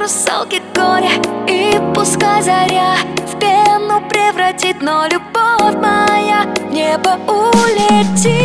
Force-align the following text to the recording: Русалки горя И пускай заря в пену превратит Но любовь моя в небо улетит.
Русалки 0.00 0.62
горя 0.74 1.10
И 1.46 1.78
пускай 1.94 2.42
заря 2.42 2.94
в 3.18 3.38
пену 3.38 4.00
превратит 4.08 4.80
Но 4.80 5.04
любовь 5.04 5.74
моя 5.74 6.46
в 6.56 6.72
небо 6.72 7.18
улетит. 7.26 8.39